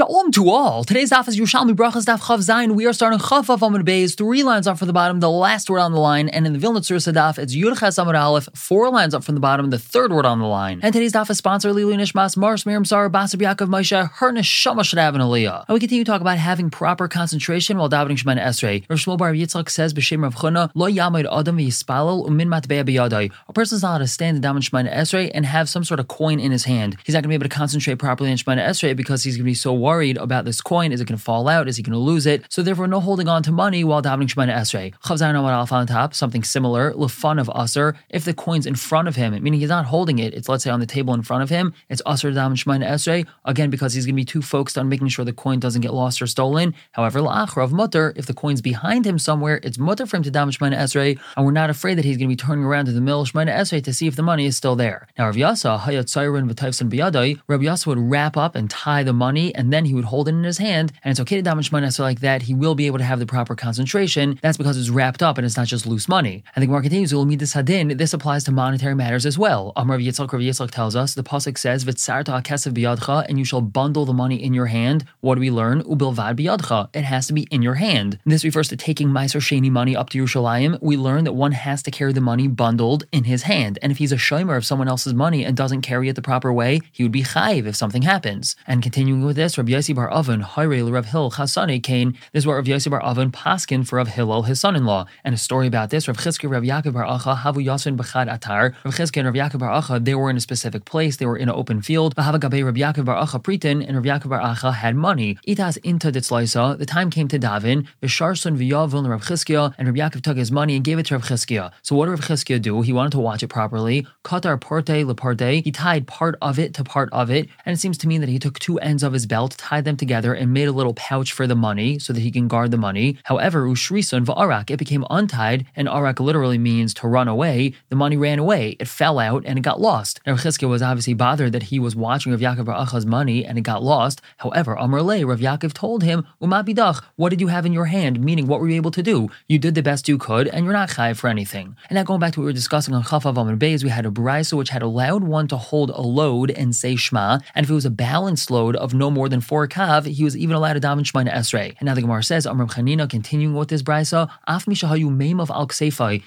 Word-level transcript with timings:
Shalom 0.00 0.32
to 0.32 0.48
all. 0.48 0.82
Today's 0.82 1.10
daf 1.10 1.28
is 1.28 1.38
Yerushalmi 1.38 1.72
Brachos 1.72 2.06
Daf 2.06 2.20
Chav 2.20 2.38
Zayin. 2.38 2.74
We 2.74 2.86
are 2.86 2.92
starting 2.94 3.18
Chav 3.18 3.44
Vav 3.44 3.58
Amud 3.58 3.82
Beis, 3.82 4.16
three 4.16 4.42
lines 4.42 4.66
up 4.66 4.78
from 4.78 4.86
the 4.86 4.94
bottom, 4.94 5.20
the 5.20 5.28
last 5.28 5.68
word 5.68 5.80
on 5.80 5.92
the 5.92 5.98
line. 5.98 6.30
And 6.30 6.46
in 6.46 6.54
the 6.54 6.58
Vilna 6.58 6.80
Tzur 6.80 6.96
Sadaf, 6.96 7.38
it's 7.38 7.54
Yud 7.54 7.78
Ches 7.78 7.96
Amud 7.96 8.18
Aleph, 8.18 8.48
four 8.54 8.88
lines 8.88 9.12
up 9.12 9.24
from 9.24 9.34
the 9.34 9.42
bottom, 9.42 9.68
the 9.68 9.78
third 9.78 10.10
word 10.10 10.24
on 10.24 10.38
the 10.38 10.46
line. 10.46 10.80
And 10.82 10.94
today's 10.94 11.12
daf 11.12 11.28
is 11.28 11.36
sponsored 11.36 11.74
Lilu 11.74 11.94
Nishmas, 11.96 12.34
Mars 12.38 12.64
Miriam 12.64 12.86
Sar, 12.86 13.10
Basar 13.10 13.36
Yaakov 13.36 13.68
Moshe, 13.68 14.10
her 14.10 14.32
Neshama 14.32 14.86
should 14.86 14.98
Aliyah. 14.98 15.66
And 15.68 15.74
we 15.74 15.80
continue 15.80 16.02
to 16.02 16.10
talk 16.10 16.22
about 16.22 16.38
having 16.38 16.70
proper 16.70 17.06
concentration 17.06 17.76
while 17.76 17.90
davening 17.90 18.16
Shemana 18.16 18.42
Esrei. 18.42 18.88
Rav 18.88 18.98
Shmuel 18.98 19.18
Bar 19.18 19.34
Yitzchak 19.34 19.68
says, 19.68 19.92
B'Shem 19.92 20.22
Rav 20.22 20.34
Chuna, 20.36 20.70
Lo 20.74 20.88
Yamid 20.88 21.28
Adam 21.30 21.58
V'Yispalel 21.58 22.26
Umin 22.26 22.46
Matbeya 22.46 22.86
B'Yadai. 22.86 23.30
A 23.48 23.52
person 23.52 23.76
is 23.76 23.82
not 23.82 23.90
allowed 23.90 23.98
to 23.98 24.06
stand 24.06 24.38
in 24.38 24.42
davening 24.42 24.66
Shemana 24.66 24.90
Esrei 24.94 25.30
and 25.34 25.44
have 25.44 25.68
some 25.68 25.84
sort 25.84 26.00
of 26.00 26.08
coin 26.08 26.40
in 26.40 26.52
his 26.52 26.64
hand. 26.64 26.96
He's 27.04 27.14
not 27.14 27.18
going 27.18 27.24
to 27.24 27.28
be 27.28 27.34
able 27.34 27.50
to 27.50 27.54
concentrate 27.54 27.96
properly 27.96 28.30
in 28.30 28.38
Shemana 28.38 28.66
Esrei 28.66 28.96
because 28.96 29.24
he's 29.24 29.36
going 29.36 29.44
to 29.44 29.50
be 29.50 29.52
so 29.52 29.74
worried 29.74 29.89
about 29.90 30.44
this 30.44 30.60
coin. 30.60 30.92
Is 30.92 31.00
it 31.00 31.08
going 31.08 31.18
to 31.18 31.22
fall 31.22 31.48
out? 31.48 31.68
Is 31.68 31.76
he 31.76 31.82
going 31.82 31.92
to 31.92 31.98
lose 31.98 32.24
it? 32.24 32.44
So 32.48 32.62
therefore, 32.62 32.86
no 32.86 33.00
holding 33.00 33.28
on 33.28 33.42
to 33.42 33.52
money 33.52 33.82
while 33.82 34.02
davening 34.02 34.28
Shemana 34.28 34.54
Esrei. 34.54 34.94
Chavzayin 35.00 35.34
Alf 35.34 35.72
on 35.72 35.86
top, 35.86 36.14
something 36.14 36.44
similar, 36.44 36.92
lefun 36.92 37.40
of 37.40 37.48
usr. 37.48 37.96
If 38.08 38.24
the 38.24 38.32
coin's 38.32 38.66
in 38.66 38.76
front 38.76 39.08
of 39.08 39.16
him, 39.16 39.32
meaning 39.42 39.58
he's 39.60 39.68
not 39.68 39.86
holding 39.86 40.20
it, 40.20 40.32
it's 40.32 40.48
let's 40.48 40.62
say 40.62 40.70
on 40.70 40.80
the 40.80 40.86
table 40.86 41.12
in 41.14 41.22
front 41.22 41.42
of 41.42 41.50
him, 41.50 41.74
it's 41.88 42.00
usr 42.02 42.32
davening 42.32 42.62
Shemana 42.62 42.86
Esrei. 42.88 43.26
Again, 43.44 43.70
because 43.70 43.94
he's 43.94 44.06
going 44.06 44.14
to 44.14 44.20
be 44.20 44.24
too 44.24 44.42
focused 44.42 44.78
on 44.78 44.88
making 44.88 45.08
sure 45.08 45.24
the 45.24 45.32
coin 45.32 45.58
doesn't 45.58 45.80
get 45.80 45.92
lost 45.92 46.22
or 46.22 46.28
stolen. 46.28 46.74
However, 46.92 47.18
la'achrav 47.18 47.72
mutter, 47.72 48.12
if 48.16 48.26
the 48.26 48.34
coin's 48.34 48.60
behind 48.62 49.06
him 49.06 49.18
somewhere, 49.18 49.60
it's 49.62 49.78
mutter 49.78 50.06
for 50.06 50.16
him 50.16 50.22
to 50.22 50.30
daven 50.30 50.56
Shemana 50.56 50.76
Esrei, 50.76 51.18
and 51.36 51.44
we're 51.44 51.52
not 51.52 51.70
afraid 51.70 51.98
that 51.98 52.04
he's 52.04 52.16
going 52.16 52.28
to 52.28 52.32
be 52.32 52.36
turning 52.36 52.64
around 52.64 52.86
to 52.86 52.92
the 52.92 53.00
middle 53.00 53.22
of 53.22 53.30
Shemana 53.30 53.52
Esrei 53.54 53.82
to 53.84 53.92
see 53.92 54.06
if 54.06 54.16
the 54.16 54.22
money 54.22 54.46
is 54.46 54.56
still 54.56 54.76
there. 54.76 55.08
Now, 55.18 55.26
Rav 55.26 55.36
Yasa, 55.36 55.80
hayat 55.80 56.04
sayrin 56.04 56.50
v'taifsin 56.50 56.90
biyadai, 56.90 57.40
Rav 57.48 57.60
Yasa 57.60 57.86
would 57.88 57.98
wrap 57.98 58.36
up 58.36 58.54
and 58.54 58.70
tie 58.70 59.02
the 59.02 59.12
money, 59.12 59.54
and 59.54 59.69
then 59.72 59.84
he 59.84 59.94
would 59.94 60.04
hold 60.06 60.28
it 60.28 60.32
in 60.32 60.44
his 60.44 60.58
hand, 60.58 60.92
and 61.02 61.10
it's 61.10 61.20
okay 61.20 61.36
to 61.36 61.42
damage 61.42 61.72
money 61.72 61.86
Esrei 61.86 62.00
like 62.00 62.20
that. 62.20 62.42
He 62.42 62.54
will 62.54 62.74
be 62.74 62.86
able 62.86 62.98
to 62.98 63.04
have 63.04 63.18
the 63.18 63.26
proper 63.26 63.54
concentration. 63.54 64.38
That's 64.42 64.58
because 64.58 64.76
it's 64.78 64.90
wrapped 64.90 65.22
up 65.22 65.38
and 65.38 65.44
it's 65.44 65.56
not 65.56 65.66
just 65.66 65.86
loose 65.86 66.08
money. 66.08 66.44
And 66.54 66.62
the 66.62 66.66
Gemara 66.66 66.82
continues, 66.82 67.10
this 67.10 67.54
hadin. 67.54 67.96
This 67.96 68.12
applies 68.12 68.44
to 68.44 68.52
monetary 68.52 68.94
matters 68.94 69.26
as 69.26 69.38
well. 69.38 69.72
Amar 69.76 69.96
Rav 69.96 70.06
Yitzchak, 70.06 70.32
Rav 70.32 70.42
Yitzchak 70.42 70.70
tells 70.70 70.96
us 70.96 71.14
the 71.14 71.22
pasuk 71.22 71.58
says 71.58 71.84
v'tzarta 71.84 72.42
kesav 72.42 72.72
biyadcha, 72.72 73.26
and 73.28 73.38
you 73.38 73.44
shall 73.44 73.60
bundle 73.60 74.04
the 74.04 74.12
money 74.12 74.42
in 74.42 74.54
your 74.54 74.66
hand. 74.66 75.04
What 75.20 75.36
do 75.36 75.40
we 75.40 75.50
learn? 75.50 75.82
Ubilvad 75.82 76.36
biyadcha. 76.36 76.88
It 76.94 77.04
has 77.04 77.26
to 77.28 77.32
be 77.32 77.42
in 77.50 77.62
your 77.62 77.74
hand. 77.74 78.18
This 78.24 78.44
refers 78.44 78.68
to 78.68 78.76
taking 78.76 79.08
Meiser 79.08 79.40
Sheni 79.40 79.70
money 79.70 79.96
up 79.96 80.10
to 80.10 80.22
Yerushalayim. 80.22 80.78
We 80.80 80.96
learn 80.96 81.24
that 81.24 81.32
one 81.32 81.52
has 81.52 81.82
to 81.84 81.90
carry 81.90 82.12
the 82.12 82.20
money 82.20 82.48
bundled 82.48 83.04
in 83.12 83.24
his 83.24 83.42
hand. 83.44 83.78
And 83.82 83.92
if 83.92 83.98
he's 83.98 84.12
a 84.12 84.16
shomer 84.16 84.56
of 84.56 84.66
someone 84.66 84.88
else's 84.88 85.14
money 85.14 85.44
and 85.44 85.56
doesn't 85.56 85.82
carry 85.82 86.08
it 86.08 86.16
the 86.16 86.22
proper 86.22 86.52
way, 86.52 86.80
he 86.92 87.02
would 87.02 87.12
be 87.12 87.22
chayiv 87.22 87.66
if 87.66 87.76
something 87.76 88.02
happens. 88.02 88.56
And 88.66 88.82
continuing 88.82 89.24
with 89.24 89.36
this, 89.36 89.56
Rabbi 89.60 89.72
Yossi 89.72 89.94
Bar 89.94 90.10
Avon, 90.10 90.42
Hayrei 90.42 90.90
Rav 90.90 91.04
Hil 91.04 91.30
Chasane 91.32 91.82
Kane. 91.82 92.12
This 92.32 92.44
is 92.44 92.46
what 92.46 92.54
Rav 92.54 92.64
Yossi 92.64 92.90
Bar 92.90 93.02
Avon 93.04 93.30
paskin 93.30 93.86
for 93.86 93.96
Rav 93.96 94.08
Hillel, 94.08 94.44
his 94.44 94.58
son-in-law. 94.58 95.04
And 95.22 95.34
a 95.34 95.38
story 95.38 95.66
about 95.66 95.90
this, 95.90 96.08
Rav 96.08 96.16
Chizki 96.16 96.50
Rav 96.50 96.62
Yaakov 96.62 96.94
Bar 96.94 97.04
Acha 97.04 97.36
Havu 97.36 97.62
Yasin 97.62 97.94
Bechad 97.94 98.26
Atar. 98.34 98.74
Rav 98.86 98.94
Chizki 98.94 99.18
and 99.18 99.26
Rav 99.26 99.34
Yaakov 99.34 99.58
Bar 99.58 99.82
Acha, 99.82 100.02
they 100.02 100.14
were 100.14 100.30
in 100.30 100.38
a 100.38 100.40
specific 100.40 100.86
place. 100.86 101.18
They 101.18 101.26
were 101.26 101.36
in 101.36 101.50
an 101.50 101.54
open 101.54 101.82
field. 101.82 102.16
Bahava 102.16 102.40
Gabe 102.40 102.64
Rav 102.64 102.74
Yaakov 102.74 103.04
Bar 103.04 103.22
Acha 103.22 103.42
Pritin 103.42 103.86
and 103.86 103.96
Rav 103.98 104.22
Yaakov 104.22 104.30
Bar 104.30 104.40
Acha 104.40 104.72
had 104.72 104.96
money. 104.96 105.36
Itas 105.46 105.76
Inta 105.82 106.10
Ditzlaisa. 106.10 106.78
The 106.78 106.86
time 106.86 107.10
came 107.10 107.28
to 107.28 107.38
Davin. 107.38 107.86
Visharson 108.02 108.56
V'Yavon 108.56 109.06
Rav 109.10 109.22
Chizkiya 109.24 109.74
and 109.76 109.88
Rav 109.88 109.94
Yaakov 109.94 110.22
took 110.22 110.38
his 110.38 110.50
money 110.50 110.74
and 110.74 110.82
gave 110.82 110.98
it 110.98 111.04
to 111.04 111.14
Rav 111.16 111.24
Chizkiya. 111.24 111.70
So 111.82 111.94
what 111.94 112.06
did 112.06 112.12
Rav 112.12 112.20
Chizkiya 112.22 112.62
do? 112.62 112.80
He 112.80 112.94
wanted 112.94 113.12
to 113.12 113.20
watch 113.20 113.42
it 113.42 113.48
properly. 113.48 114.06
Katar 114.24 114.58
Parte 114.58 115.04
Leparte. 115.04 115.62
He 115.62 115.70
tied 115.70 116.06
part 116.06 116.36
of 116.40 116.58
it 116.58 116.72
to 116.74 116.82
part 116.82 117.10
of 117.12 117.30
it, 117.30 117.50
and 117.66 117.74
it 117.74 117.78
seems 117.78 117.98
to 117.98 118.08
mean 118.08 118.22
that 118.22 118.30
he 118.30 118.38
took 118.38 118.58
two 118.58 118.78
ends 118.78 119.02
of 119.02 119.12
his 119.12 119.26
belt, 119.26 119.49
tied 119.56 119.84
them 119.84 119.96
together, 119.96 120.34
and 120.34 120.52
made 120.52 120.68
a 120.68 120.72
little 120.72 120.94
pouch 120.94 121.32
for 121.32 121.46
the 121.46 121.54
money 121.54 121.98
so 121.98 122.12
that 122.12 122.20
he 122.20 122.30
can 122.30 122.48
guard 122.48 122.70
the 122.70 122.76
money. 122.76 123.18
However, 123.24 123.66
Ushrisun 123.66 124.24
V'Arak, 124.24 124.70
it 124.70 124.78
became 124.78 125.04
untied, 125.10 125.66
and 125.76 125.88
Arak 125.88 126.20
literally 126.20 126.58
means 126.58 126.94
to 126.94 127.08
run 127.08 127.28
away. 127.28 127.74
The 127.88 127.96
money 127.96 128.16
ran 128.16 128.38
away. 128.38 128.76
It 128.78 128.88
fell 128.88 129.18
out 129.18 129.44
and 129.46 129.58
it 129.58 129.62
got 129.62 129.80
lost. 129.80 130.20
Now, 130.26 130.32
Rav 130.32 130.62
was 130.62 130.82
obviously 130.82 131.14
bothered 131.14 131.52
that 131.52 131.64
he 131.64 131.78
was 131.78 131.96
watching 131.96 132.32
Rav 132.32 132.40
Yaakov 132.40 132.64
Bar 132.66 132.86
Acha's 132.86 133.06
money 133.06 133.44
and 133.44 133.58
it 133.58 133.62
got 133.62 133.82
lost. 133.82 134.20
However, 134.38 134.76
Amr 134.76 135.02
Le, 135.02 135.26
Rav 135.26 135.40
Yaakov 135.40 135.72
told 135.72 136.02
him, 136.02 136.26
Umabidach, 136.40 137.02
what 137.16 137.30
did 137.30 137.40
you 137.40 137.48
have 137.48 137.66
in 137.66 137.72
your 137.72 137.86
hand? 137.86 138.20
Meaning, 138.20 138.46
what 138.46 138.60
were 138.60 138.68
you 138.68 138.76
able 138.76 138.90
to 138.92 139.02
do? 139.02 139.28
You 139.48 139.58
did 139.58 139.74
the 139.74 139.82
best 139.82 140.08
you 140.08 140.18
could, 140.18 140.48
and 140.48 140.64
you're 140.64 140.72
not 140.72 140.90
chayiv 140.90 141.16
for 141.16 141.28
anything. 141.28 141.76
And 141.88 141.96
now 141.96 142.02
going 142.02 142.20
back 142.20 142.32
to 142.34 142.40
what 142.40 142.44
we 142.44 142.50
were 142.50 142.52
discussing 142.52 142.94
on 142.94 143.02
Chafav 143.02 143.36
Amr 143.36 143.56
Beis, 143.56 143.82
we 143.82 143.90
had 143.90 144.06
a 144.06 144.10
brisa 144.10 144.54
which 144.54 144.70
had 144.70 144.82
allowed 144.82 145.24
one 145.24 145.48
to 145.48 145.56
hold 145.56 145.90
a 145.90 146.00
load 146.00 146.50
and 146.50 146.74
say 146.74 146.96
Shema, 146.96 147.38
and 147.54 147.64
if 147.64 147.70
it 147.70 147.74
was 147.74 147.84
a 147.84 147.90
balanced 147.90 148.50
load 148.50 148.76
of 148.76 148.94
no 148.94 149.10
more 149.10 149.28
than 149.28 149.39
four 149.40 149.66
kav, 149.68 150.06
he 150.06 150.24
was 150.24 150.36
even 150.36 150.56
allowed 150.56 150.74
to 150.74 150.80
daven 150.80 151.06
Shema 151.06 151.24
to 151.24 151.30
Esrei. 151.30 151.76
And 151.78 151.86
now 151.86 151.94
the 151.94 152.02
Gemara 152.02 152.22
says, 152.22 152.46
Amr 152.46 152.66
Chanina, 152.66 153.08
continuing 153.08 153.54
with 153.54 153.68
this 153.68 153.82
brisa, 153.82 154.30
Af 154.46 154.66
mishahayu 154.66 155.10
meim 155.10 155.40
of 155.40 155.50
al 155.50 155.68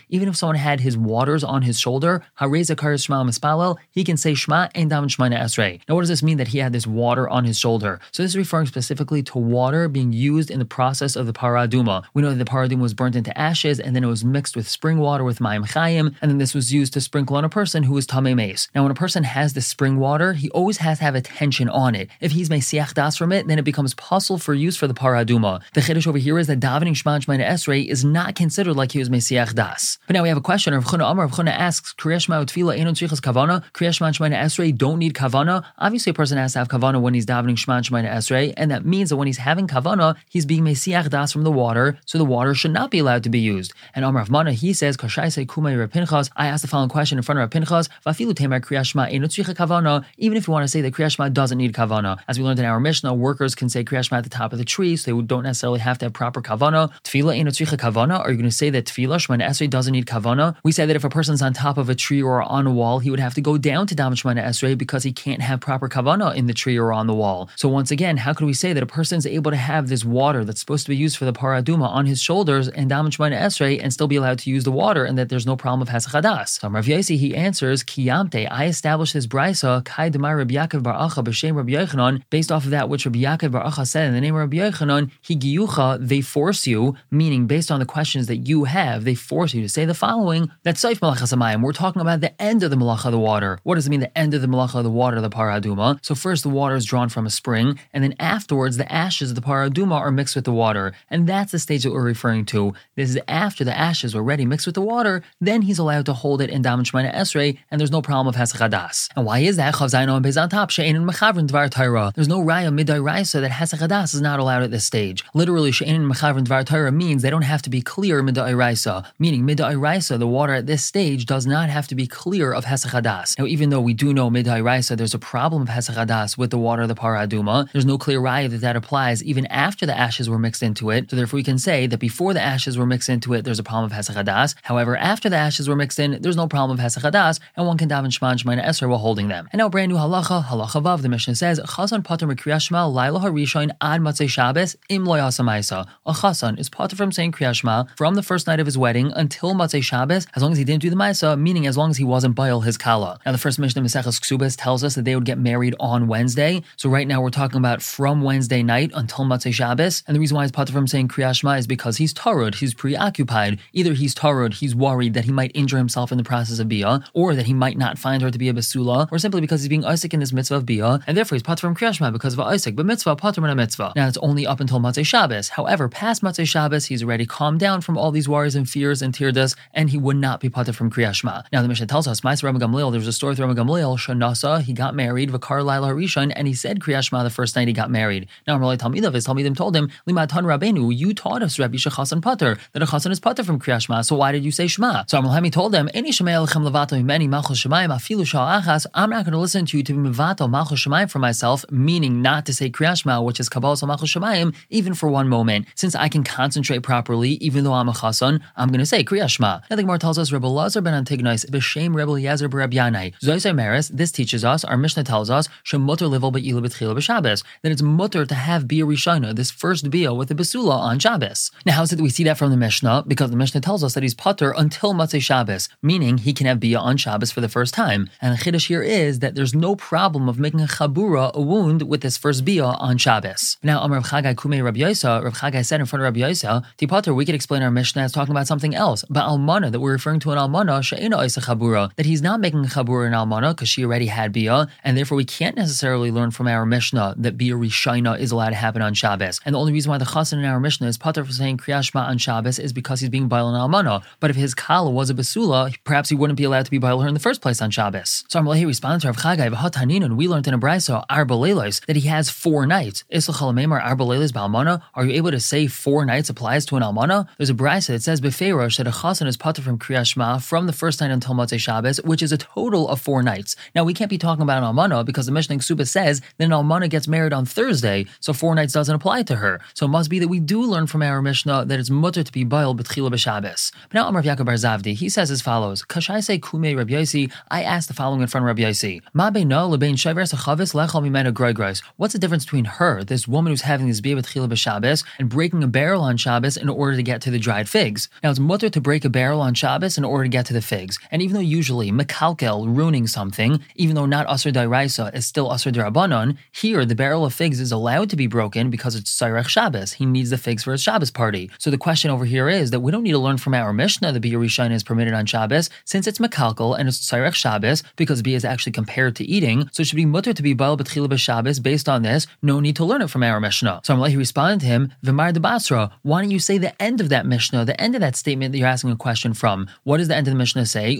even 0.09 0.27
if 0.27 0.35
someone 0.35 0.55
had 0.55 0.79
his 0.79 0.97
waters 0.97 1.43
on 1.43 1.61
his 1.61 1.79
shoulder, 1.79 2.23
hareza 2.39 2.77
kar 2.77 2.97
Shema 2.97 3.23
mispalel, 3.23 3.77
he 3.91 4.03
can 4.03 4.17
say 4.17 4.33
Shema 4.33 4.69
and 4.75 4.89
daven 4.89 5.09
Shema 5.09 5.29
to 5.29 5.35
Esrei. 5.35 5.79
Now, 5.87 5.95
what 5.95 6.01
does 6.01 6.09
this 6.09 6.23
mean 6.23 6.37
that 6.37 6.49
he 6.49 6.59
had 6.59 6.73
this 6.73 6.87
water 6.87 7.29
on 7.29 7.43
his 7.45 7.57
shoulder? 7.57 7.99
So 8.11 8.23
this 8.23 8.31
is 8.31 8.37
referring 8.37 8.67
specifically 8.67 9.23
to 9.23 9.37
water 9.37 9.87
being 9.87 10.13
used 10.13 10.49
in 10.49 10.59
the 10.59 10.65
process 10.65 11.15
of 11.15 11.25
the 11.25 11.33
paraduma. 11.33 12.03
We 12.13 12.21
know 12.21 12.29
that 12.29 12.43
the 12.43 12.49
paraduma 12.49 12.81
was 12.81 12.93
burnt 12.93 13.15
into 13.15 13.37
ashes, 13.37 13.79
and 13.79 13.95
then 13.95 14.03
it 14.03 14.07
was 14.07 14.23
mixed 14.23 14.55
with 14.55 14.67
spring 14.67 14.99
water 14.99 15.23
with 15.23 15.39
mayim 15.39 15.67
chayim, 15.67 16.15
and 16.21 16.31
then 16.31 16.37
this 16.37 16.53
was 16.53 16.73
used 16.73 16.93
to 16.93 17.01
sprinkle 17.01 17.35
on 17.35 17.45
a 17.45 17.49
person 17.49 17.83
who 17.83 17.93
was 17.93 18.07
tamei 18.07 18.35
mace. 18.35 18.67
Now, 18.73 18.83
when 18.83 18.91
a 18.91 18.95
person 18.95 19.23
has 19.23 19.53
the 19.53 19.61
spring 19.61 19.97
water, 19.97 20.33
he 20.33 20.49
always 20.51 20.77
has 20.77 20.99
to 20.99 21.03
have 21.03 21.15
attention 21.15 21.69
on 21.69 21.95
it. 21.95 22.09
If 22.19 22.31
he's 22.31 22.49
mesiach 22.49 22.93
from 23.17 23.31
it, 23.31 23.47
then 23.47 23.59
it 23.59 23.63
becomes 23.65 23.93
possible 23.95 24.37
for 24.37 24.53
use 24.53 24.77
for 24.77 24.87
the 24.87 24.93
paraduma. 24.93 25.61
The 25.73 25.81
chiddush 25.81 26.07
over 26.07 26.17
here 26.17 26.39
is 26.39 26.47
that 26.47 26.59
davening 26.59 26.95
shema 26.95 27.19
shema 27.19 27.37
esrei 27.37 27.85
is 27.85 28.03
not 28.05 28.35
considered 28.35 28.75
like 28.75 28.91
he 28.91 28.99
was 28.99 29.09
mesiach 29.09 29.53
das. 29.53 29.99
But 30.07 30.13
now 30.13 30.23
we 30.23 30.29
have 30.29 30.37
a 30.37 30.41
question. 30.41 30.73
Rav 30.73 30.85
Chuna 30.85 31.09
Amar 31.09 31.25
Rav 31.25 31.31
Chuna 31.31 31.51
asks, 31.51 31.93
Kriyashma 31.93 32.45
utfila 32.45 32.77
enon 32.77 32.93
tzrichas 32.93 33.21
kavana. 33.21 33.63
Kriyashma 33.73 34.15
shema 34.15 34.29
esrei 34.35 34.75
don't 34.75 34.99
need 34.99 35.13
kavana. 35.13 35.63
Obviously, 35.77 36.11
a 36.11 36.13
person 36.13 36.37
has 36.37 36.53
to 36.53 36.59
have 36.59 36.69
kavana 36.69 37.01
when 37.01 37.13
he's 37.13 37.25
davening 37.25 37.57
shema 37.57 37.81
shema 37.81 37.99
esrei, 38.03 38.53
and 38.57 38.71
that 38.71 38.85
means 38.85 39.09
that 39.09 39.17
when 39.17 39.27
he's 39.27 39.37
having 39.37 39.67
kavana, 39.67 40.15
he's 40.29 40.45
being 40.45 40.63
mesiach 40.63 41.09
das 41.09 41.31
from 41.31 41.43
the 41.43 41.51
water, 41.51 41.99
so 42.05 42.17
the 42.17 42.25
water 42.25 42.53
should 42.53 42.71
not 42.71 42.89
be 42.89 42.99
allowed 42.99 43.23
to 43.23 43.29
be 43.29 43.39
used. 43.39 43.73
And 43.93 44.05
Amar 44.05 44.25
Mana 44.29 44.53
he 44.53 44.73
says, 44.73 44.97
Kashai 44.97 45.31
say 45.31 45.45
kumay 45.45 45.77
Rav 45.79 45.91
Pinchas. 45.91 46.29
I 46.35 46.47
asked 46.47 46.61
the 46.61 46.67
following 46.67 46.89
question 46.89 47.17
in 47.17 47.23
front 47.23 47.39
of 47.39 47.43
Rav 47.43 47.49
Pinchas. 47.51 47.89
Vafilu 48.05 48.33
temer 48.33 48.61
kriyashma 48.61 49.11
enon 49.11 49.29
tzricha 49.29 49.53
kavana. 49.55 50.05
Even 50.17 50.37
if 50.37 50.47
you 50.47 50.53
want 50.53 50.63
to 50.63 50.67
say 50.67 50.81
that 50.81 50.93
kriyashma 50.93 51.33
doesn't 51.33 51.57
need 51.57 51.73
kavana, 51.73 52.17
as 52.27 52.39
we 52.39 52.45
learned 52.45 52.59
in 52.59 52.65
our 52.65 52.79
Mishnah, 52.93 53.15
workers 53.15 53.55
can 53.55 53.69
say 53.69 53.83
kriyashma 53.83 54.19
at 54.19 54.23
the 54.23 54.29
top 54.29 54.53
of 54.53 54.59
the 54.59 54.63
tree, 54.63 54.95
so 54.95 55.03
they 55.09 55.19
don't 55.23 55.41
necessarily 55.41 55.79
have 55.79 55.97
to 55.97 56.05
have 56.05 56.13
proper 56.13 56.43
kavana. 56.43 56.91
Tefillah 57.03 57.35
enon 57.35 57.51
tzricha 57.51 57.75
kavana. 57.75 58.19
Are 58.19 58.29
you 58.29 58.37
going 58.37 58.47
to 58.47 58.55
say 58.55 58.69
that 58.69 58.85
tefillah 58.85 59.19
shema 59.19 59.43
esrei 59.43 59.67
doesn't 59.67 59.93
need 59.93 60.05
kavana? 60.05 60.55
We 60.63 60.71
say 60.71 60.85
that 60.85 60.95
if 60.95 61.03
a 61.03 61.09
person's 61.09 61.41
on 61.41 61.53
top 61.53 61.79
of 61.79 61.89
a 61.89 61.95
tree 61.95 62.21
or 62.21 62.43
on 62.43 62.67
a 62.67 62.71
wall, 62.71 62.99
he 62.99 63.09
would 63.09 63.19
have 63.19 63.33
to 63.33 63.41
go 63.41 63.57
down 63.57 63.87
to 63.87 63.95
daven 63.95 64.15
shema 64.15 64.35
esrei 64.35 64.77
because 64.77 65.01
he 65.01 65.11
can't 65.11 65.41
have 65.41 65.59
proper 65.59 65.89
kavana 65.89 66.35
in 66.35 66.45
the 66.45 66.53
tree 66.53 66.77
or 66.77 66.93
on 66.93 67.07
the 67.07 67.15
wall. 67.15 67.49
So 67.55 67.67
once 67.67 67.89
again, 67.89 68.17
how 68.17 68.33
could 68.33 68.45
we 68.45 68.53
say 68.53 68.73
that 68.73 68.83
a 68.83 68.85
person 68.85 69.17
is 69.17 69.25
able 69.25 69.49
to 69.49 69.57
have 69.57 69.89
this 69.89 70.05
water 70.05 70.45
that's 70.45 70.59
supposed 70.59 70.85
to 70.85 70.91
be 70.91 70.95
used 70.95 71.17
for 71.17 71.25
the 71.25 71.33
paraduma 71.33 71.87
on 71.87 72.05
his 72.05 72.21
shoulders 72.21 72.67
and 72.67 72.91
daven 72.91 73.11
shema 73.11 73.29
esrei 73.29 73.79
and 73.81 73.91
still 73.91 74.07
be 74.07 74.17
allowed 74.17 74.37
to 74.37 74.51
use 74.51 74.65
the 74.65 74.71
water 74.71 75.03
and 75.03 75.17
that 75.17 75.29
there's 75.29 75.47
no 75.47 75.55
problem 75.55 75.81
of 75.81 75.89
hasachadas? 75.89 76.59
So 76.59 76.69
Rav 76.69 76.85
Yossi, 76.85 77.17
he 77.17 77.33
answers, 77.33 77.83
Kiyamte, 77.83 78.47
I 78.51 78.67
established 78.67 79.15
this 79.15 79.25
brisa, 79.25 79.83
Kai 79.83 80.11
Demai 80.11 80.37
Rabbi 80.37 80.53
Yaakov 80.53 80.83
Bar 80.83 80.93
Acha 80.93 81.23
b'shem 81.23 81.55
Rabbi 81.55 81.71
Yochanan, 81.71 82.21
based 82.29 82.51
off 82.51 82.65
of 82.65 82.71
that 82.71 82.82
which 82.89 83.05
Rabbi 83.05 83.19
Yaakov 83.19 83.51
Bar 83.51 83.65
Acha 83.65 83.87
said 83.87 84.07
in 84.07 84.13
the 84.13 84.21
name 84.21 84.35
of 84.35 84.41
Rabbi 84.41 84.57
Yochanan, 84.57 85.11
Higiyucha, 85.23 86.07
they 86.07 86.21
force 86.21 86.67
you, 86.67 86.95
meaning 87.11 87.47
based 87.47 87.71
on 87.71 87.79
the 87.79 87.85
questions 87.85 88.27
that 88.27 88.37
you 88.37 88.65
have, 88.65 89.03
they 89.03 89.15
force 89.15 89.53
you 89.53 89.61
to 89.61 89.69
say 89.69 89.85
the 89.85 89.93
following, 89.93 90.51
that 90.63 90.75
Saif 90.75 90.99
Malachas 90.99 91.33
Amayim, 91.33 91.61
we're 91.61 91.73
talking 91.73 92.01
about 92.01 92.21
the 92.21 92.41
end 92.41 92.63
of 92.63 92.71
the 92.71 92.75
Malacha 92.75 93.05
of 93.05 93.11
the 93.11 93.19
water. 93.19 93.59
What 93.63 93.75
does 93.75 93.87
it 93.87 93.89
mean, 93.89 93.99
the 93.99 94.17
end 94.17 94.33
of 94.33 94.41
the 94.41 94.47
Malacha 94.47 94.75
of 94.75 94.83
the 94.83 94.89
water, 94.89 95.21
the 95.21 95.29
Paraduma? 95.29 95.99
So 96.03 96.15
first 96.15 96.43
the 96.43 96.49
water 96.49 96.75
is 96.75 96.85
drawn 96.85 97.09
from 97.09 97.25
a 97.25 97.29
spring, 97.29 97.79
and 97.93 98.03
then 98.03 98.15
afterwards 98.19 98.77
the 98.77 98.91
ashes 98.91 99.29
of 99.31 99.35
the 99.35 99.41
Paraduma 99.41 99.95
are 99.95 100.11
mixed 100.11 100.35
with 100.35 100.45
the 100.45 100.53
water. 100.53 100.93
And 101.09 101.27
that's 101.27 101.51
the 101.51 101.59
stage 101.59 101.83
that 101.83 101.91
we're 101.91 102.03
referring 102.03 102.45
to. 102.47 102.73
This 102.95 103.09
is 103.09 103.19
after 103.27 103.63
the 103.63 103.77
ashes 103.77 104.13
were 104.13 104.21
already 104.21 104.45
mixed 104.45 104.65
with 104.65 104.75
the 104.75 104.81
water, 104.81 105.23
then 105.39 105.61
he's 105.63 105.79
allowed 105.79 106.05
to 106.07 106.13
hold 106.13 106.41
it 106.41 106.49
in 106.49 106.61
Daman 106.61 106.85
Shemana 106.85 107.13
Esrei, 107.13 107.57
and 107.69 107.79
there's 107.79 107.91
no 107.91 108.01
problem 108.01 108.27
of 108.27 108.35
Hesachadas. 108.35 109.09
And 109.15 109.25
why 109.25 109.39
is 109.39 109.57
that? 109.57 109.75
Chav 109.75 109.89
Zayin 109.91 110.09
on 110.09 110.49
top, 110.49 110.71
and 110.79 111.09
Mechavrin 111.09 111.47
Dvar 111.47 111.69
Torah. 111.69 112.11
There's 112.15 112.27
no 112.27 112.41
Raya 112.41 112.72
Midai 112.77 113.03
Raisa 113.03 113.39
that 113.39 113.51
Hesachadas 113.51 114.13
is 114.13 114.21
not 114.21 114.39
allowed 114.39 114.63
at 114.63 114.71
this 114.71 114.85
stage. 114.85 115.23
Literally, 115.33 115.71
She'en 115.71 115.95
and 115.95 116.11
Mechavrin 116.11 116.43
Dvar 116.43 116.65
Torah 116.65 116.91
means 116.91 117.21
they 117.21 117.29
don't 117.29 117.43
have 117.43 117.61
to 117.63 117.69
be 117.69 117.81
clear 117.81 118.21
Midai 118.21 118.55
Raisa, 118.57 119.05
meaning 119.19 119.43
Midai 119.43 119.79
Raisa, 119.79 120.17
the 120.17 120.27
water 120.27 120.53
at 120.53 120.67
this 120.67 120.83
stage 120.83 121.25
does 121.25 121.45
not 121.45 121.69
have 121.69 121.87
to 121.87 121.95
be 121.95 122.07
clear 122.07 122.53
of 122.53 122.65
Hesachadas. 122.65 123.37
Now, 123.37 123.45
even 123.45 123.69
though 123.69 123.81
we 123.81 123.93
do 123.93 124.13
know 124.13 124.29
Midai 124.29 124.63
Raisa, 124.63 124.95
there's 124.95 125.13
a 125.13 125.19
problem 125.19 125.63
of 125.63 125.69
Hesachadas 125.69 126.37
with 126.37 126.49
the 126.49 126.57
water 126.57 126.83
of 126.83 126.87
the 126.87 126.95
Paraduma, 126.95 127.71
there's 127.71 127.85
no 127.85 127.97
clear 127.97 128.19
Raya 128.19 128.49
that 128.49 128.61
that 128.61 128.75
applies 128.75 129.23
even 129.23 129.45
after 129.47 129.85
the 129.85 129.97
ashes 129.97 130.29
were 130.29 130.39
mixed 130.39 130.63
into 130.63 130.89
it. 130.89 131.09
So 131.09 131.15
therefore, 131.15 131.37
we 131.37 131.43
can 131.43 131.59
say 131.59 131.87
that 131.87 131.99
before 131.99 132.33
the 132.33 132.41
ashes 132.41 132.77
were 132.77 132.85
mixed 132.85 133.09
into 133.09 133.33
it, 133.33 133.43
there's 133.43 133.59
a 133.59 133.63
problem 133.63 133.91
of 133.91 133.97
Hesachadas. 133.97 134.55
However, 134.63 134.95
after 134.97 135.29
the 135.29 135.35
ashes 135.35 135.67
were 135.67 135.75
mixed 135.75 135.99
in, 135.99 136.21
there's 136.21 136.35
no 136.35 136.47
problem 136.47 136.79
of 136.79 136.85
Hesachadas, 136.85 137.39
and 137.55 137.67
one 137.67 137.77
can 137.77 137.89
daven 137.89 138.11
Shman 138.11 138.37
Shemaina 138.37 138.63
Esra 138.65 138.89
while 138.89 138.99
holding 138.99 139.27
them. 139.27 139.47
And 139.51 139.59
now, 139.59 139.69
brand 139.69 139.91
new 139.91 139.97
halacha, 139.97 140.45
halacha 140.45 140.81
vav, 140.81 141.01
the 141.01 141.09
Mishnah 141.09 141.35
says, 141.35 141.59
Chazan 141.59 142.03
pater 142.03 142.27
Kriyashma 142.53 142.93
Laila 142.93 143.19
Harishain 143.19 143.71
Ad 143.81 143.99
Matzei 143.99 144.29
Shabbos 144.29 144.75
Im 144.87 145.05
Lo 145.05 145.15
Yasamaisa. 145.15 145.87
A 146.05 146.11
Chassan 146.11 146.59
is 146.59 146.69
potter 146.69 146.95
from 146.95 147.11
saying 147.11 147.31
Kriyashma 147.31 147.97
from 147.97 148.13
the 148.13 148.21
first 148.21 148.45
night 148.45 148.59
of 148.59 148.67
his 148.67 148.77
wedding 148.77 149.11
until 149.15 149.55
Matzei 149.55 149.81
Shabbos, 149.81 150.27
as 150.35 150.43
long 150.43 150.51
as 150.51 150.59
he 150.59 150.63
didn't 150.63 150.83
do 150.83 150.91
the 150.91 150.95
Maisa, 150.95 151.39
meaning 151.39 151.65
as 151.65 151.77
long 151.77 151.89
as 151.89 151.97
he 151.97 152.03
wasn't 152.03 152.35
Baal 152.35 152.61
his 152.61 152.77
Kala. 152.77 153.19
Now, 153.25 153.31
the 153.31 153.39
first 153.39 153.57
Mishnah 153.57 153.81
of 153.81 153.87
Maseches 153.87 154.21
Ksubas 154.21 154.55
tells 154.55 154.83
us 154.83 154.93
that 154.93 155.03
they 155.03 155.15
would 155.15 155.25
get 155.25 155.39
married 155.39 155.73
on 155.79 156.05
Wednesday. 156.05 156.61
So 156.77 156.91
right 156.91 157.07
now 157.07 157.23
we're 157.23 157.31
talking 157.31 157.57
about 157.57 157.81
from 157.81 158.21
Wednesday 158.21 158.61
night 158.61 158.91
until 158.93 159.25
Matzei 159.25 159.51
Shabbos. 159.51 160.03
And 160.05 160.15
the 160.15 160.19
reason 160.19 160.35
why 160.35 160.43
he's 160.43 160.51
potter 160.51 160.73
from 160.73 160.85
saying 160.85 161.07
Kriyashma 161.07 161.57
is 161.57 161.65
because 161.65 161.97
he's 161.97 162.13
tarud, 162.13 162.53
he's 162.53 162.75
preoccupied. 162.75 163.57
Either 163.71 163.93
he's 163.93 164.13
tarud, 164.13 164.53
he's 164.53 164.75
worried 164.75 165.15
that 165.15 165.25
he 165.25 165.31
might 165.31 165.51
injure 165.55 165.77
himself 165.77 166.11
in 166.11 166.19
the 166.19 166.23
process 166.23 166.59
of 166.59 166.69
Bia, 166.69 167.03
or 167.13 167.33
that 167.33 167.47
he 167.47 167.53
might 167.55 167.79
not 167.79 167.97
find 167.97 168.21
her 168.21 168.29
to 168.29 168.37
be 168.37 168.47
a 168.47 168.53
Basula, 168.53 169.11
or 169.11 169.17
simply 169.17 169.41
because 169.41 169.61
he's 169.61 169.69
being 169.69 169.85
Isaac 169.85 170.13
in 170.13 170.19
this 170.19 170.31
mitzvah 170.31 170.57
of 170.57 170.67
Bia, 170.67 170.99
and 171.07 171.17
therefore 171.17 171.35
he's 171.35 171.41
potter 171.41 171.61
from 171.61 171.75
Kriyashma 171.75 172.13
because 172.13 172.33
of 172.33 172.42
But 172.43 172.85
mitzvah, 172.85 173.15
potter 173.15 173.45
a 173.45 173.55
mitzvah. 173.55 173.93
Now 173.95 174.07
it's 174.07 174.17
only 174.17 174.45
up 174.45 174.59
until 174.59 174.79
Matzei 174.79 175.05
Shabbos. 175.05 175.49
However, 175.49 175.87
past 175.87 176.21
Matzei 176.21 176.47
Shabbos, 176.47 176.85
he's 176.85 177.03
already 177.03 177.25
calmed 177.25 177.59
down 177.59 177.81
from 177.81 177.97
all 177.97 178.11
these 178.11 178.27
worries 178.27 178.55
and 178.55 178.69
fears 178.69 179.01
and 179.01 179.13
tirdas, 179.13 179.55
and 179.73 179.89
he 179.89 179.97
would 179.97 180.17
not 180.17 180.39
be 180.39 180.49
potter 180.49 180.73
from 180.73 180.91
Kriyashma. 180.91 181.45
Now 181.51 181.61
the 181.61 181.67
Mishnah 181.67 181.87
tells 181.87 182.07
us, 182.07 182.21
Ma'aser 182.21 182.43
Rama 182.43 182.59
Gamliel, 182.59 182.91
there 182.91 182.99
was 182.99 183.07
a 183.07 183.13
story 183.13 183.31
with 183.31 183.39
Rama 183.39 183.55
Gamliel, 183.55 183.97
Shanasa, 183.97 184.61
he 184.61 184.73
got 184.73 184.95
married, 184.95 185.31
Vakar 185.31 185.63
Laila 185.63 185.89
Harishon, 185.89 186.33
and 186.35 186.47
he 186.47 186.53
said 186.53 186.79
Kriyashma 186.79 187.23
the 187.23 187.29
first 187.29 187.55
night 187.55 187.67
he 187.67 187.73
got 187.73 187.89
married. 187.89 188.27
Now 188.47 188.57
Amalei 188.57 188.77
Talmidav, 188.77 189.13
his 189.13 189.25
Talmidim 189.25 189.55
told 189.55 189.75
him, 189.75 189.89
Limatan 190.07 190.43
Rabbeinu, 190.43 190.95
you 190.95 191.13
taught 191.13 191.43
us 191.43 191.59
Rabbi 191.59 191.77
Shechasan 191.77 192.21
Pater, 192.21 192.57
that 192.73 192.81
a 192.81 192.85
Chasan 192.85 193.11
is 193.11 193.19
Pater 193.19 193.43
from 193.43 193.59
Kriyashma, 193.59 194.03
so 194.05 194.15
why 194.15 194.31
did 194.31 194.43
you 194.43 194.51
say 194.51 194.67
Shema? 194.67 195.03
So 195.07 195.21
Amalhami 195.21 195.51
told 195.51 195.71
them, 195.71 195.89
Any 195.93 196.11
Shemei 196.11 196.45
Alechem 196.45 196.67
Levato 196.67 197.01
Mimeni 197.01 197.29
Malchus 197.29 197.63
Shemayim 197.63 197.93
Afilu 197.93 198.25
Shal 198.25 198.45
Achas, 198.45 198.85
I'm 198.93 199.09
not 199.09 199.25
going 199.25 199.33
to 199.33 199.39
listen 199.39 199.65
to 199.67 199.77
you 199.77 199.83
to 199.83 199.93
be 199.93 200.09
Mevato 200.09 200.49
Malchus 200.49 200.85
Shemayim 200.85 201.09
for 201.09 201.19
myself, 201.19 201.63
meaning 201.71 202.21
not 202.21 202.32
to 202.41 202.53
say 202.53 202.69
Kriyashma, 202.69 203.23
which 203.23 203.39
is 203.39 203.49
Kabbalah 203.49 203.77
Malchus 203.85 204.13
Shemayim, 204.13 204.55
even 204.69 204.93
for 204.93 205.09
one 205.09 205.27
moment. 205.27 205.67
Since 205.75 205.95
I 205.95 206.09
can 206.09 206.23
concentrate 206.23 206.83
properly, 206.83 207.31
even 207.41 207.63
though 207.63 207.73
I'm 207.73 207.89
a 207.89 207.93
Chasan, 207.93 208.41
I'm 208.55 208.69
going 208.69 208.79
to 208.79 208.85
say 208.85 209.03
Kriyashma. 209.03 209.63
Now 209.69 209.75
the 209.75 209.83
Gemara 209.83 209.99
tells 209.99 210.17
us, 210.17 210.31
Rebbe 210.31 210.47
Lazar 210.47 210.81
ben 210.81 210.93
Antignois, 210.93 211.45
B'Shem 211.49 211.95
Rebbe 211.95 212.11
Yezer 212.11 212.49
B'Rab 212.49 212.73
Yanai. 212.73 213.13
Zoyse 213.19 213.55
Maris, 213.55 213.87
this 213.89 214.11
teaches 214.11 214.43
us, 214.43 214.63
our 214.63 214.77
Mishnah 214.77 215.03
tells 215.03 215.29
us, 215.29 215.47
Shemutter 215.63 216.09
Livel 216.09 216.31
Be'ila 216.33 216.61
B'Tchila 216.61 216.95
B'Shabbos, 216.95 217.43
that 217.61 217.71
it's 217.71 217.81
mutter 217.81 218.25
to 218.25 218.35
have 218.35 218.67
Bia 218.67 218.85
Rishona, 218.85 219.35
this 219.35 219.51
first 219.51 219.89
Bia 219.89 220.13
with 220.13 220.31
a 220.31 220.35
Basula 220.35 220.75
on 220.75 220.99
Shabbos. 220.99 221.51
Now, 221.65 221.73
how 221.73 221.83
is 221.83 221.93
it 221.93 221.97
that 221.97 222.03
we 222.03 222.09
see 222.09 222.23
that 222.23 222.37
from 222.37 222.51
the 222.51 222.57
Mishnah? 222.57 223.03
Because 223.07 223.29
the 223.29 223.37
Mishnah 223.37 223.61
tells 223.61 223.83
us 223.83 223.93
that 223.93 224.03
he's 224.03 224.13
putter 224.13 224.51
until 224.51 224.93
Matzei 224.93 225.21
Shabbos, 225.21 225.69
meaning 225.81 226.19
he 226.19 226.33
can 226.33 226.47
have 226.47 226.59
Bia 226.59 226.79
on 226.79 226.97
Shabbos 226.97 227.31
for 227.31 227.41
the 227.41 227.49
first 227.49 227.73
time. 227.73 228.09
And 228.21 228.37
the 228.37 228.41
Chiddush 228.41 228.67
here 228.67 228.81
is 228.81 229.19
that 229.19 229.35
there's 229.35 229.53
no 229.53 229.75
problem 229.75 230.27
of 230.29 230.39
making 230.39 230.61
a 230.61 230.65
Chabura, 230.65 231.33
a 231.33 231.41
wound, 231.41 231.83
with 231.83 232.01
this 232.01 232.17
first 232.23 232.45
Bia 232.45 232.63
on 232.63 232.97
Shabbos. 232.97 233.57
Now, 233.63 233.81
Amar 233.81 233.97
Rav 233.97 234.07
Chagai 234.07 234.33
Kumei 234.33 234.63
Rabbi 234.63 234.79
Yosa, 234.79 235.21
Rav 235.21 235.33
Chagai 235.33 235.65
said 235.65 235.81
in 235.81 235.85
front 235.85 236.03
of 236.03 236.05
Rabbi 236.05 236.21
Yosa, 236.21 236.63
Tipater, 236.77 237.13
we 237.13 237.25
could 237.25 237.35
explain 237.35 237.61
our 237.61 237.69
Mishnah 237.69 238.03
as 238.03 238.13
talking 238.13 238.31
about 238.31 238.47
something 238.47 238.73
else, 238.73 239.03
but 239.09 239.25
Almana, 239.25 239.69
that 239.69 239.81
we're 239.81 239.91
referring 239.91 240.21
to 240.21 240.31
an 240.31 240.37
Almana, 240.37 240.79
Sha'ina 240.79 241.25
Isa 241.25 241.41
Chabura, 241.41 241.93
that 241.97 242.05
he's 242.05 242.21
not 242.21 242.39
making 242.39 242.63
Chabura 242.63 243.07
in 243.07 243.11
Almana 243.11 243.49
because 243.51 243.67
she 243.67 243.83
already 243.83 244.05
had 244.05 244.31
Bia, 244.31 244.69
and 244.85 244.95
therefore 244.95 245.17
we 245.17 245.25
can't 245.25 245.57
necessarily 245.57 246.11
learn 246.11 246.31
from 246.31 246.47
our 246.47 246.65
Mishnah 246.65 247.15
that 247.17 247.37
Bia 247.37 247.55
Rishaina 247.55 248.17
is 248.17 248.31
allowed 248.31 248.51
to 248.51 248.55
happen 248.55 248.81
on 248.81 248.93
Shabbos. 248.93 249.41
And 249.43 249.53
the 249.53 249.59
only 249.59 249.73
reason 249.73 249.89
why 249.89 249.97
the 249.97 250.05
Chassan 250.05 250.39
in 250.39 250.45
our 250.45 250.61
Mishnah 250.61 250.87
is 250.87 250.97
Pater 250.97 251.25
for 251.25 251.33
saying 251.33 251.57
Kriyashma 251.57 252.07
on 252.07 252.17
Shabbos 252.19 252.57
is 252.57 252.71
because 252.71 253.01
he's 253.01 253.09
being 253.09 253.27
Bail 253.27 253.49
in 253.49 253.55
Almana. 253.55 254.01
But 254.21 254.29
if 254.29 254.37
his 254.37 254.55
Kala 254.55 254.91
was 254.91 255.09
a 255.09 255.13
Basula, 255.13 255.75
perhaps 255.83 256.07
he 256.07 256.15
wouldn't 256.15 256.37
be 256.37 256.45
allowed 256.45 256.63
to 256.63 256.71
be 256.71 256.77
Bail 256.77 257.01
her 257.01 257.07
in 257.09 257.15
the 257.15 257.19
first 257.19 257.41
place 257.41 257.61
on 257.61 257.69
Shabbos. 257.69 258.23
So 258.29 258.39
Amalehi 258.39 258.65
responds 258.65 259.03
to 259.03 259.09
Rav 259.09 259.17
Chagai, 259.17 260.03
and 260.05 260.17
we 260.17 260.29
learned 260.29 260.47
in 260.47 260.53
a 260.53 260.57
Braiso, 260.57 261.03
Arba 261.09 261.33
that 261.33 261.95
he 261.97 262.12
has 262.13 262.29
four 262.29 262.67
nights. 262.67 263.03
Islachalameimar 263.11 263.83
Arba 263.83 264.03
Leilos 264.03 264.31
Balmana, 264.31 264.81
are 264.93 265.05
you 265.05 265.13
able 265.13 265.31
to 265.31 265.39
say 265.39 265.65
four 265.65 266.05
nights 266.05 266.29
applies 266.29 266.63
to 266.67 266.75
an 266.75 266.83
Almana? 266.83 267.27
There's 267.37 267.49
a 267.49 267.55
Brisa 267.55 267.87
that 267.87 268.03
says 268.03 268.21
Befeirosh 268.21 268.77
that 268.77 268.85
a 268.87 268.91
Chassan 268.91 269.25
is 269.25 269.35
Pater 269.35 269.63
from 269.63 269.79
Kriyashma 269.79 270.43
from 270.43 270.67
the 270.67 270.73
first 270.73 271.01
night 271.01 271.09
until 271.09 271.33
Motzei 271.33 271.59
Shabbos, 271.59 271.97
which 272.03 272.21
is 272.21 272.31
a 272.31 272.37
total 272.37 272.87
of 272.87 273.01
four 273.01 273.23
nights. 273.23 273.55
Now 273.73 273.83
we 273.83 273.95
can't 273.95 274.11
be 274.11 274.19
talking 274.19 274.43
about 274.43 274.61
an 274.61 274.69
Almana 274.69 275.03
because 275.03 275.25
the 275.25 275.31
Mishnah 275.31 275.61
Suba 275.61 275.85
says 275.87 276.21
that 276.37 276.45
an 276.45 276.51
Almana 276.51 276.87
gets 276.87 277.07
married 277.07 277.33
on 277.33 277.45
Thursday, 277.45 278.05
so 278.19 278.31
four 278.31 278.53
nights 278.53 278.73
doesn't 278.73 278.93
apply 278.93 279.23
to 279.23 279.37
her. 279.37 279.59
So 279.73 279.87
it 279.87 279.89
must 279.89 280.11
be 280.11 280.19
that 280.19 280.27
we 280.27 280.39
do 280.39 280.61
learn 280.61 280.85
from 280.85 281.01
our 281.01 281.19
Mishnah 281.21 281.65
that 281.65 281.79
it's 281.79 281.89
mutter 281.89 282.23
to 282.23 282.31
be 282.31 282.43
bail 282.43 282.75
b'tchila 282.75 283.11
b'Shabbos. 283.11 283.71
But 283.89 283.95
now 283.95 284.07
Amar 284.07 284.21
Yaakov 284.21 284.45
Bar 284.45 284.55
Zavdi, 284.55 284.93
he 284.93 285.09
says 285.09 285.31
as 285.31 285.41
follows: 285.41 285.83
Kashai 285.83 286.23
say 286.23 286.37
kume 286.37 286.77
Rabbi 286.77 286.93
Yosi. 286.93 287.31
I 287.49 287.63
asked 287.63 287.87
the 287.87 287.95
following 287.95 288.21
in 288.21 288.27
front 288.27 288.43
of 288.43 288.47
Rabbi 288.47 288.61
Yosi: 288.61 289.01
Ma 289.13 289.31
beino 289.31 289.75
lebein 289.75 289.97
shaver 289.97 290.21
sachavis 290.21 290.75
lechal 290.75 291.01
mimena 291.01 291.31
groigros. 291.33 291.81
What's 292.03 292.11
the 292.11 292.19
difference 292.19 292.43
between 292.43 292.65
her, 292.65 293.01
this 293.05 293.29
woman 293.29 293.53
who's 293.53 293.61
having 293.61 293.87
this 293.87 294.01
beer 294.01 294.17
b'tchila 294.17 294.49
b'Shabbos, 294.49 295.05
and 295.19 295.29
breaking 295.29 295.63
a 295.63 295.67
barrel 295.67 296.01
on 296.01 296.17
Shabbos 296.17 296.57
in 296.57 296.67
order 296.67 296.97
to 296.97 297.01
get 297.01 297.21
to 297.21 297.31
the 297.31 297.39
dried 297.39 297.69
figs? 297.69 298.09
Now 298.21 298.29
it's 298.29 298.39
mutter 298.39 298.69
to 298.69 298.81
break 298.81 299.05
a 299.05 299.09
barrel 299.09 299.39
on 299.39 299.53
Shabbos 299.53 299.97
in 299.97 300.03
order 300.03 300.25
to 300.25 300.29
get 300.29 300.45
to 300.47 300.53
the 300.53 300.61
figs, 300.61 300.99
and 301.11 301.21
even 301.21 301.35
though 301.35 301.39
usually 301.39 301.93
mekalkel 301.93 302.75
ruining 302.75 303.07
something, 303.07 303.61
even 303.75 303.95
though 303.95 304.05
not 304.05 304.27
asr 304.27 304.51
dairaisa 304.51 305.15
is 305.15 305.25
still 305.25 305.47
asr 305.47 305.71
derabanan, 305.71 306.35
here 306.51 306.83
the 306.83 306.93
barrel 306.93 307.23
of 307.23 307.33
figs 307.33 307.61
is 307.61 307.71
allowed 307.71 308.09
to 308.09 308.17
be 308.17 308.27
broken 308.27 308.69
because 308.69 308.95
it's 308.95 309.17
Sairech 309.17 309.47
Shabbos. 309.47 309.93
He 309.93 310.05
needs 310.05 310.29
the 310.29 310.37
figs 310.37 310.65
for 310.65 310.73
his 310.73 310.83
Shabbos 310.83 311.09
party. 311.09 311.51
So 311.57 311.71
the 311.71 311.77
question 311.77 312.11
over 312.11 312.25
here 312.25 312.49
is 312.49 312.71
that 312.71 312.81
we 312.81 312.91
don't 312.91 313.03
need 313.03 313.13
to 313.13 313.17
learn 313.17 313.37
from 313.37 313.53
our 313.53 313.71
Mishnah 313.71 314.11
that 314.11 314.21
Rishon 314.21 314.73
is 314.73 314.83
permitted 314.83 315.13
on 315.13 315.25
Shabbos 315.25 315.69
since 315.85 316.05
it's 316.05 316.19
Mekalkel 316.19 316.77
and 316.77 316.89
it's 316.89 316.99
Sairech 316.99 317.33
Shabbos 317.33 317.81
because 317.95 318.21
Bia 318.21 318.35
is 318.35 318.43
actually 318.43 318.73
compared 318.73 319.15
to 319.15 319.23
eating. 319.23 319.69
So 319.71 319.79
it 319.79 319.87
should 319.87 319.95
be 319.95 320.05
mutter 320.05 320.33
to 320.33 320.43
be 320.43 320.53
Baal 320.53 320.77
B'tchila 320.77 321.17
Shabbos 321.17 321.61
based 321.61 321.87
on 321.87 321.92
this. 322.01 322.27
No 322.41 322.59
need 322.59 322.75
to 322.77 322.85
learn 322.85 323.01
it 323.01 323.09
from 323.09 323.23
our 323.23 323.39
Mishnah. 323.39 323.81
So 323.83 323.95
Amalei 323.95 324.17
responded 324.17 324.61
to 324.61 324.65
him, 324.65 324.91
V'mar 325.05 325.31
de 325.33 325.39
Basra, 325.39 325.91
why 326.01 326.21
don't 326.21 326.31
you 326.31 326.39
say 326.39 326.57
the 326.57 326.81
end 326.81 326.99
of 326.99 327.09
that 327.09 327.25
Mishnah, 327.25 327.65
the 327.65 327.79
end 327.79 327.95
of 327.95 328.01
that 328.01 328.15
statement 328.15 328.51
that 328.51 328.57
you're 328.57 328.67
asking 328.67 328.91
a 328.91 328.95
question 328.95 329.33
from? 329.33 329.69
What 329.83 329.97
does 329.97 330.07
the 330.07 330.15
end 330.15 330.27
of 330.27 330.33
the 330.33 330.37
Mishnah 330.37 330.65
say? 330.65 330.97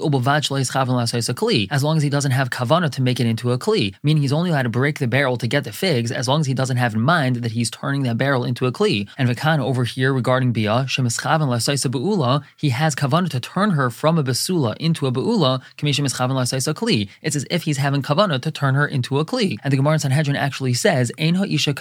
As 1.71 1.83
long 1.83 1.97
as 1.97 2.03
he 2.03 2.09
doesn't 2.09 2.31
have 2.31 2.49
kavana 2.49 2.89
to 2.91 3.01
make 3.01 3.19
it 3.19 3.25
into 3.25 3.51
a 3.51 3.57
kli, 3.57 3.95
meaning 4.03 4.21
he's 4.21 4.33
only 4.33 4.49
allowed 4.51 4.63
to 4.63 4.69
break 4.69 4.99
the 4.99 5.07
barrel 5.07 5.37
to 5.37 5.47
get 5.47 5.63
the 5.63 5.71
figs 5.71 6.11
as 6.11 6.27
long 6.27 6.41
as 6.41 6.45
he 6.45 6.53
doesn't 6.53 6.77
have 6.77 6.93
in 6.93 7.01
mind 7.01 7.37
that 7.37 7.53
he's 7.53 7.71
turning 7.71 8.03
that 8.03 8.17
barrel 8.17 8.43
into 8.43 8.65
a 8.65 8.71
kli. 8.71 9.07
And 9.17 9.29
Vikan 9.29 9.59
over 9.59 9.83
here 9.83 10.13
regarding 10.13 10.51
Bia, 10.51 10.85
Shemischavan 10.87 11.47
Lasaisa 11.47 11.89
Be'ula, 11.89 12.43
he 12.57 12.69
has 12.69 12.95
kavana 12.95 13.29
to 13.29 13.39
turn 13.39 13.71
her 13.71 13.89
from 13.89 14.17
a 14.17 14.23
Basula 14.23 14.75
into 14.77 15.07
a 15.07 15.11
Be'ula, 15.11 15.61
Kamishamischavan 15.77 16.31
Lasaisa 16.31 16.73
Kli. 16.73 17.09
It's 17.21 17.35
as 17.35 17.45
if 17.49 17.63
he's 17.63 17.77
having 17.77 18.01
kavana 18.01 18.41
to 18.41 18.51
turn 18.51 18.75
her 18.75 18.85
into 18.85 19.19
a 19.19 19.25
kli. 19.25 19.57
And 19.63 19.71
the 19.71 19.77
Gemara 19.77 19.93
in 19.93 19.99
Sanhedrin 19.99 20.35
actually 20.35 20.73
says, 20.83 21.11
Ein 21.17 21.35
ha'isha 21.35 21.73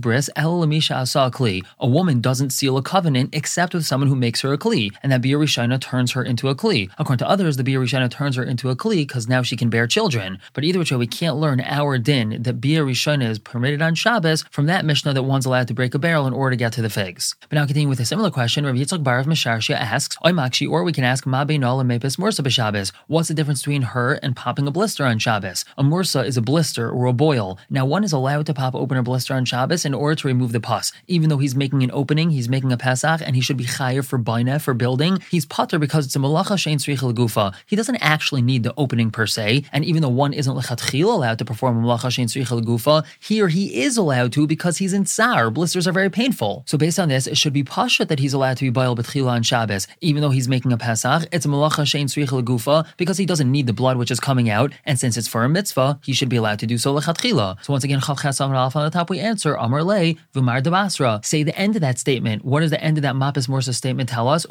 bris 0.00 0.30
el 0.36 0.60
lamisha 0.60 0.94
asa 1.02 1.28
kli. 1.34 1.64
A 1.80 1.88
woman 1.88 2.20
doesn't 2.20 2.50
seal 2.50 2.76
a 2.76 2.82
covenant 2.82 3.34
except 3.34 3.74
with 3.74 3.84
someone 3.84 4.08
who 4.08 4.14
makes 4.14 4.42
her 4.42 4.52
a 4.52 4.58
kli, 4.58 4.92
and 5.02 5.10
that 5.10 5.22
Rishana 5.22 5.80
turns 5.80 6.12
her 6.12 6.22
into 6.22 6.48
a 6.48 6.54
kli. 6.54 6.88
According 6.96 7.18
to 7.18 7.28
others, 7.28 7.56
the 7.56 7.64
Rishana 7.64 8.08
turns 8.08 8.36
her 8.36 8.44
into 8.44 8.70
a 8.70 8.76
kli 8.76 8.98
because 9.06 9.28
now 9.28 9.42
she 9.42 9.56
can 9.56 9.70
bear 9.70 9.88
children. 9.88 10.38
But 10.52 10.62
either 10.62 10.78
which 10.78 10.92
way, 10.92 10.98
we 10.98 11.08
can't 11.08 11.36
learn 11.36 11.60
our 11.60 11.98
din 11.98 12.42
that 12.42 12.60
Rishana 12.60 13.28
is 13.28 13.40
permitted 13.40 13.82
on 13.82 13.96
Shabbos 13.96 14.44
from 14.52 14.66
that 14.66 14.84
Mishnah 14.84 15.14
that 15.14 15.24
one's 15.24 15.46
allowed 15.46 15.68
to 15.68 15.74
break 15.74 15.94
a 15.94 15.98
barrel 15.98 16.28
in 16.28 16.32
order 16.32 16.52
to 16.52 16.56
get 16.56 16.72
to 16.74 16.82
the 16.82 16.90
figs. 16.90 17.34
But 17.48 17.56
now 17.56 17.66
continuing 17.66 17.90
with 17.90 18.00
a 18.00 18.06
similar 18.06 18.30
question, 18.30 18.64
Rabbi 18.64 18.78
Yitzchak 18.78 19.02
Bar 19.02 19.18
of 19.18 19.26
Misharshia 19.26 19.74
asks, 19.74 20.16
Oimakshi, 20.24 20.70
or 20.70 20.84
we 20.84 20.92
can 20.92 21.02
ask 21.02 21.26
Ma 21.26 21.44
Beinol 21.44 21.80
and 21.80 21.90
Mepes 21.90 22.18
Mursa 22.18 22.42
b'Shabbos. 22.42 22.92
What's 23.08 23.28
the 23.28 23.34
difference 23.34 23.62
between 23.62 23.82
her 23.82 24.14
and 24.22 24.36
popping 24.36 24.68
a 24.68 24.70
blister 24.70 25.04
on 25.04 25.18
Shabbos? 25.18 25.64
A 25.76 25.82
Mursa 25.82 26.24
is 26.24 26.36
a 26.36 26.42
blister 26.42 26.88
or 26.88 27.06
a 27.06 27.12
boil. 27.12 27.58
Now 27.68 27.84
one 27.84 28.04
is 28.04 28.12
allowed 28.12 28.43
to 28.46 28.54
pop 28.54 28.74
open 28.74 28.96
a 28.96 29.02
blister 29.02 29.34
on 29.34 29.44
Shabbos 29.44 29.84
in 29.84 29.94
order 29.94 30.14
to 30.16 30.28
remove 30.28 30.52
the 30.52 30.60
pus. 30.60 30.92
Even 31.06 31.28
though 31.28 31.38
he's 31.38 31.54
making 31.54 31.82
an 31.82 31.90
opening, 31.92 32.30
he's 32.30 32.48
making 32.48 32.72
a 32.72 32.76
Pesach, 32.76 33.20
and 33.24 33.34
he 33.36 33.42
should 33.42 33.56
be 33.56 33.64
chayer 33.64 34.04
for 34.04 34.18
baina 34.18 34.60
for 34.60 34.74
building. 34.74 35.18
He's 35.30 35.46
potter 35.46 35.78
because 35.78 36.06
it's 36.06 36.16
a 36.16 36.18
malacha 36.18 36.56
shein 36.56 36.76
tzricha 36.76 37.12
gufa. 37.14 37.54
He 37.66 37.76
doesn't 37.76 37.96
actually 37.96 38.42
need 38.42 38.62
the 38.62 38.74
opening 38.76 39.10
per 39.10 39.26
se, 39.26 39.64
and 39.72 39.84
even 39.84 40.02
though 40.02 40.08
one 40.08 40.32
isn't 40.32 40.54
lechatchil 40.54 41.04
allowed 41.04 41.38
to 41.38 41.44
perform 41.44 41.78
a 41.78 41.86
malacha 41.86 42.10
shein 42.10 42.26
tzricha 42.26 42.62
gufa, 42.62 43.04
here 43.20 43.48
he 43.48 43.82
is 43.82 43.96
allowed 43.96 44.32
to 44.32 44.46
because 44.46 44.78
he's 44.78 44.92
in 44.92 45.04
tsar. 45.04 45.50
Blisters 45.50 45.86
are 45.86 45.92
very 45.92 46.10
painful. 46.10 46.64
So 46.66 46.78
based 46.78 46.98
on 46.98 47.08
this, 47.08 47.26
it 47.26 47.36
should 47.36 47.52
be 47.52 47.64
pashat 47.64 48.08
that 48.08 48.18
he's 48.18 48.34
allowed 48.34 48.56
to 48.58 48.64
be 48.64 48.70
bail 48.70 48.96
betchila 48.96 49.30
on 49.30 49.42
Shabbos, 49.42 49.86
even 50.00 50.22
though 50.22 50.30
he's 50.30 50.48
making 50.48 50.72
a 50.72 50.76
Pesach. 50.76 51.28
It's 51.32 51.46
a 51.46 51.48
malacha 51.48 51.84
shein 51.84 52.04
tzricha 52.04 52.42
gufa 52.42 52.86
because 52.96 53.18
he 53.18 53.26
doesn't 53.26 53.50
need 53.50 53.66
the 53.66 53.72
blood 53.72 53.96
which 53.96 54.10
is 54.10 54.20
coming 54.20 54.50
out, 54.50 54.72
and 54.84 54.98
since 54.98 55.16
it's 55.16 55.28
for 55.28 55.44
a 55.44 55.48
mitzvah, 55.48 55.98
he 56.04 56.12
should 56.12 56.28
be 56.28 56.36
allowed 56.36 56.58
to 56.58 56.66
do 56.66 56.78
so 56.78 56.94
lechatchila. 56.94 57.64
So 57.64 57.72
once 57.72 57.84
again, 57.84 58.00
on 58.24 58.84
the 58.84 58.90
top, 58.90 59.10
we 59.10 59.20
answer 59.20 59.54
Amar 59.54 59.82
Le 59.82 60.14
V'mar 60.34 60.62
Dabasra. 60.62 61.24
Say 61.24 61.42
the 61.42 61.56
end 61.58 61.76
of 61.76 61.82
that 61.82 61.98
statement. 61.98 62.44
What 62.44 62.60
does 62.60 62.70
the 62.70 62.82
end 62.82 62.98
of 62.98 63.02
that 63.02 63.14
Mapis 63.14 63.48
Morsa 63.48 63.74
statement 63.74 64.08
tell 64.08 64.28
us? 64.28 64.46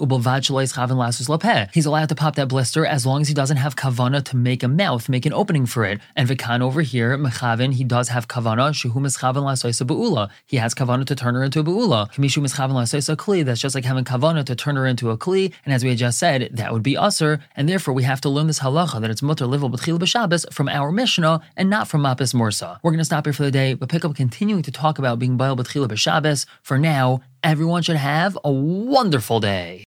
He's 1.73 1.85
allowed 1.85 2.09
to 2.09 2.15
pop 2.15 2.35
that 2.35 2.47
blister 2.47 2.85
as 2.85 3.05
long 3.05 3.21
as 3.21 3.27
he 3.27 3.33
doesn't 3.33 3.57
have 3.57 3.75
kavana 3.75 4.23
to 4.25 4.37
make 4.37 4.63
a 4.63 4.67
mouth, 4.67 5.09
make 5.09 5.25
an 5.25 5.33
opening 5.33 5.65
for 5.65 5.85
it. 5.85 5.99
And 6.15 6.29
Vikan 6.29 6.61
over 6.61 6.81
here, 6.81 7.17
Mechavin, 7.17 7.73
he 7.73 7.83
does 7.83 8.09
have 8.09 8.27
kavana. 8.27 8.73
He 10.47 10.57
has 10.57 10.73
kavana 10.73 11.05
to 11.05 11.15
turn 11.15 11.35
her 11.35 11.43
into 11.43 11.59
a 11.59 11.63
Be'ula. 11.63 12.09
Kli. 13.23 13.45
That's 13.45 13.61
just 13.61 13.75
like 13.75 13.85
having 13.85 14.03
kavana 14.03 14.45
to 14.45 14.55
turn 14.55 14.75
her 14.75 14.85
into 14.85 15.09
a 15.09 15.17
Kli. 15.17 15.53
And 15.65 15.73
as 15.73 15.83
we 15.83 15.89
had 15.89 15.97
just 15.97 16.19
said, 16.19 16.49
that 16.53 16.73
would 16.73 16.83
be 16.83 16.95
usr. 16.95 17.41
And 17.55 17.67
therefore, 17.69 17.93
we 17.93 18.03
have 18.03 18.21
to 18.21 18.29
learn 18.29 18.47
this 18.47 18.59
halacha 18.59 19.01
that 19.01 19.09
it's 19.09 19.21
mutter 19.21 19.45
livel 19.45 19.71
b'tchil 19.71 19.99
b'Shabbos 19.99 20.51
from 20.53 20.69
our 20.69 20.91
Mishnah 20.91 21.41
and 21.55 21.69
not 21.69 21.87
from 21.87 22.01
Mapis 22.01 22.33
Morsa. 22.33 22.79
We're 22.83 22.91
going 22.91 22.99
to 22.99 23.05
stop 23.05 23.25
here 23.25 23.33
for 23.33 23.43
the 23.43 23.51
day. 23.51 23.62
Today, 23.63 23.73
but 23.79 23.89
pick 23.89 24.05
up 24.05 24.15
continuing 24.15 24.63
to 24.63 24.71
talk 24.71 24.99
about 24.99 25.19
being 25.19 25.37
Baal 25.37 25.55
B'tchila 25.55 25.87
B'Shabbos. 25.87 26.45
For 26.61 26.77
now, 26.77 27.21
everyone 27.43 27.81
should 27.83 27.95
have 27.97 28.37
a 28.43 28.51
wonderful 28.51 29.39
day. 29.39 29.81